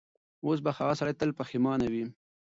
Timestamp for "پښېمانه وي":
1.39-2.03